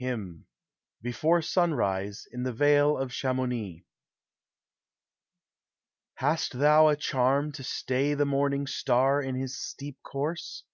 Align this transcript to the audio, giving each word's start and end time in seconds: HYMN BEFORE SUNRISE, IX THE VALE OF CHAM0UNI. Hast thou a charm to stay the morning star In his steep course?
HYMN 0.00 0.46
BEFORE 1.00 1.42
SUNRISE, 1.42 2.26
IX 2.34 2.42
THE 2.42 2.52
VALE 2.52 2.98
OF 2.98 3.12
CHAM0UNI. 3.12 3.84
Hast 6.14 6.58
thou 6.58 6.88
a 6.88 6.96
charm 6.96 7.52
to 7.52 7.62
stay 7.62 8.14
the 8.14 8.26
morning 8.26 8.66
star 8.66 9.22
In 9.22 9.36
his 9.36 9.56
steep 9.56 10.02
course? 10.02 10.64